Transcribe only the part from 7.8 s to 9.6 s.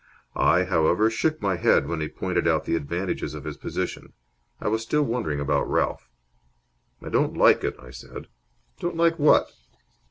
said. "Don't like what?"